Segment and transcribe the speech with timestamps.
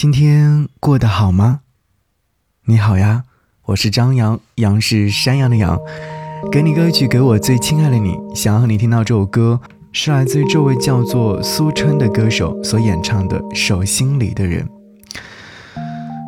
[0.00, 1.62] 今天过得好吗？
[2.66, 3.24] 你好呀，
[3.64, 5.76] 我是张扬，杨是山羊的羊。
[6.52, 8.16] 给你歌曲，给我最亲爱的你。
[8.32, 14.64] 想要和你听到这首歌，是来自于这位叫做苏琛的歌手所演唱的《手心里的人》。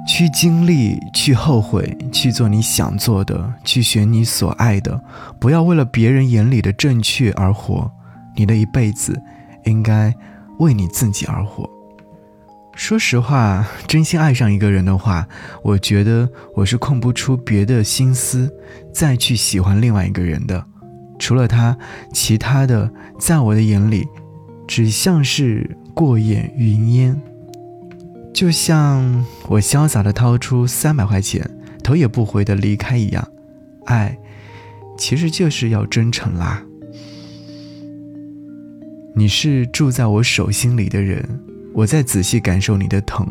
[0.04, 5.00] 去经历，去后悔，去做你想做的，去选你所爱的，
[5.38, 7.88] 不要为了别人眼里的正确而活。
[8.34, 9.22] 你的一辈子，
[9.62, 10.12] 应该
[10.58, 11.70] 为你自己而活。
[12.74, 15.28] 说实话， 真心爱上一个人的话，
[15.62, 18.50] 我觉得我是空不出别的心思
[18.92, 20.64] 再去喜欢另外一个人的。
[21.18, 21.76] 除了他，
[22.12, 24.06] 其他的在我的眼里，
[24.66, 27.20] 只像是过眼云烟。
[28.32, 31.48] 就像我潇洒的掏出三百块钱，
[31.84, 33.28] 头也不回的离开一样。
[33.84, 34.16] 爱，
[34.96, 36.62] 其实就是要真诚啦。
[39.14, 41.40] 你是住在我手心里的人。
[41.74, 43.26] 我在仔细感受你的疼，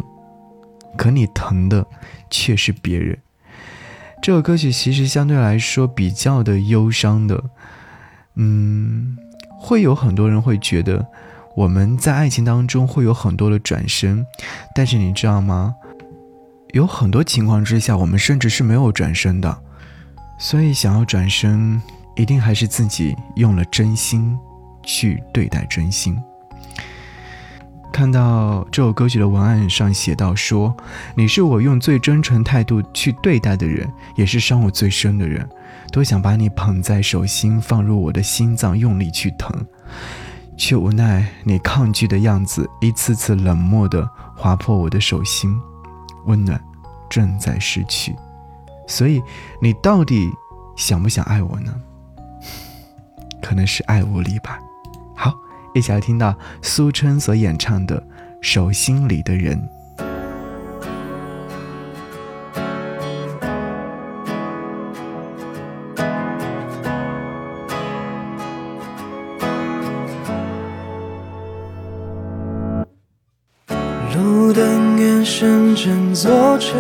[0.98, 1.86] 可你疼的
[2.30, 3.18] 却是别人。
[4.22, 7.44] 这首歌曲其实相对来说比较的忧伤的，
[8.36, 9.18] 嗯，
[9.60, 11.06] 会有很多人会觉得
[11.56, 14.26] 我们在爱情当中会有很多的转身，
[14.76, 15.76] 但是你知道吗？
[16.74, 19.58] 有很多情况之下，我们甚至是没有转身的。
[20.38, 21.82] 所以想要转身，
[22.16, 24.38] 一定还是自己用了真心
[24.84, 26.18] 去对待真心。
[27.92, 30.76] 看到这首歌曲的文案上写到说
[31.16, 35.48] ：“你是我用最真诚态度去对待的人，也是伤我最深的人，
[35.92, 39.54] 多想把你捧在手心，放入我的心脏，用力去疼，
[40.56, 45.60] 却无奈你抗拒的样子，一次次冷漠的划破我的手心，
[46.26, 46.62] 温暖
[47.10, 48.16] 正在失去。
[48.88, 49.22] 所以
[49.62, 50.32] 你到底
[50.78, 51.76] 想不想爱我呢？
[53.42, 54.60] 可能是爱无力吧。”
[55.74, 57.96] 一起来听到苏琛所演唱的
[58.42, 59.56] 《手心里的人》。
[74.16, 76.74] 路灯眼神正坐着，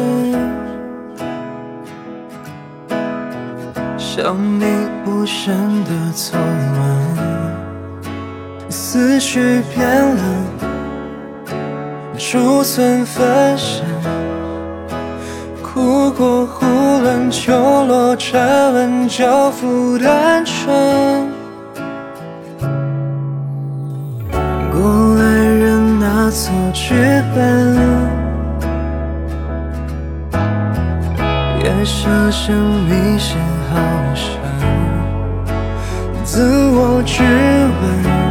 [3.97, 4.65] 想你
[5.05, 6.88] 无声的错乱。
[8.91, 10.23] 思绪变了，
[12.17, 13.85] 储存分身，
[15.61, 16.65] 哭过胡
[17.03, 17.53] 乱，秋
[17.85, 18.41] 落沉
[18.73, 21.27] 稳，交付单纯。
[24.71, 26.95] 过来人拿错剧
[27.35, 27.77] 本，
[31.63, 33.35] 夜色深，迷失
[33.69, 33.77] 好
[34.15, 34.25] 深，
[36.23, 38.28] 自我质问。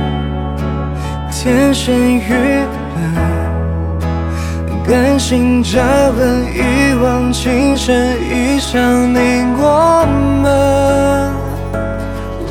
[1.40, 2.28] 天生愚
[2.92, 4.02] 笨，
[4.84, 5.78] 甘心扎
[6.10, 8.82] 稳，一往情深，一想
[9.14, 10.04] 凝过
[10.42, 10.50] 门。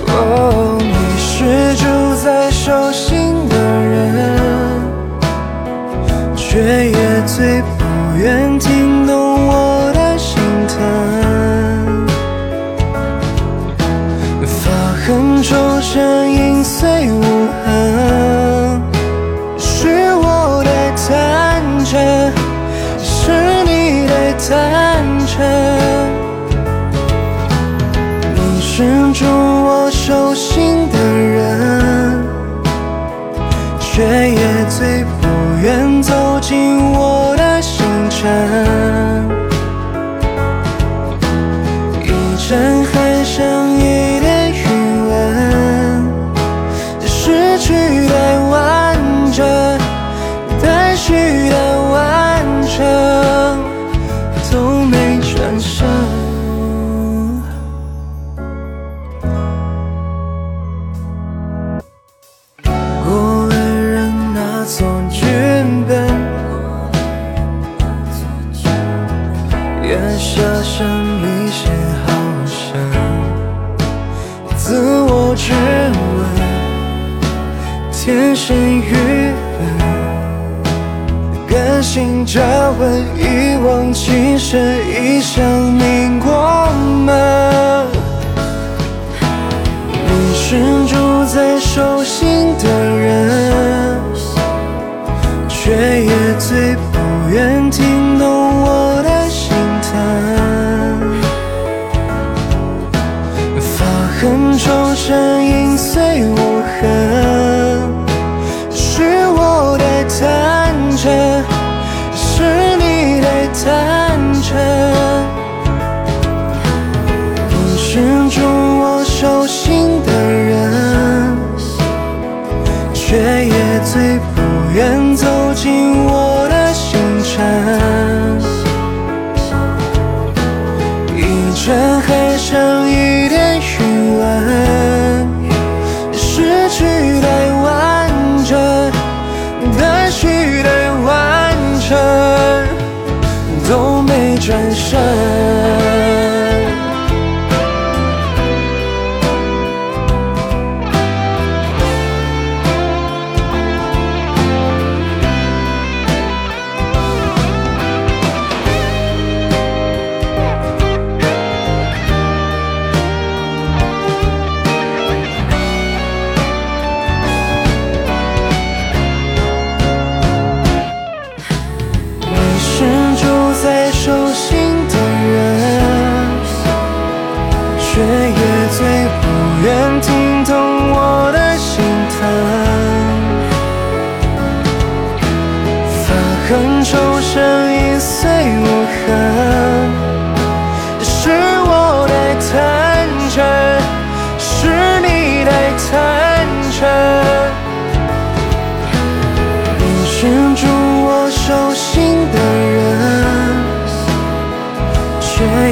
[0.08, 1.84] 哦，你是住
[2.24, 4.40] 在手心的人，
[6.38, 7.84] 却也最不
[8.18, 9.14] 愿听懂
[9.48, 10.76] 我的心疼。
[14.46, 14.72] 发
[15.06, 17.22] 痕中声音碎无
[17.66, 17.97] 痕。
[30.38, 32.24] 心的人，
[33.80, 34.30] 却
[70.18, 70.88] 下山
[71.22, 71.70] 迷失
[72.04, 72.12] 好
[72.48, 72.74] 深，
[74.58, 75.54] 自我质
[76.18, 76.26] 问，
[77.92, 78.92] 天生愚
[79.60, 79.60] 笨，
[81.48, 82.42] 甘心扎
[82.80, 85.40] 稳，一往情深，一想
[85.78, 86.68] 凝过
[87.06, 87.86] 门。
[90.04, 92.64] 你是住在手心的
[92.98, 94.02] 人，
[95.48, 95.72] 却
[96.04, 96.98] 也最不
[97.32, 97.86] 愿听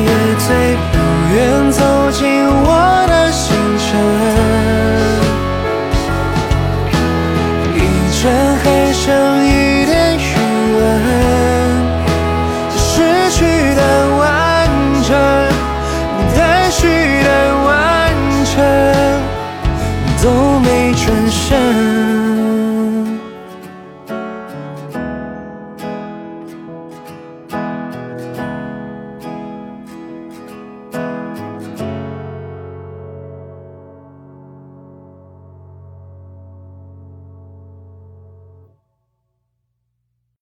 [0.06, 0.48] 也最
[0.92, 0.96] 不
[1.34, 1.36] 愿
[1.72, 1.82] 走
[2.12, 2.70] 进我
[3.08, 3.44] 的星
[3.80, 3.84] 辰，
[7.74, 7.76] 一
[8.22, 8.22] 枕
[8.62, 8.64] 还
[8.94, 9.04] 剩
[9.44, 9.48] 一
[9.86, 10.22] 点余
[10.78, 10.80] 温，
[12.78, 12.86] 失
[13.32, 13.38] 去
[13.74, 13.82] 的
[14.20, 14.24] 完
[15.08, 15.10] 整，
[16.36, 16.78] 待续
[17.24, 17.30] 的
[17.66, 17.68] 完
[18.56, 18.56] 整，
[20.22, 20.26] 都
[20.60, 21.85] 没转身。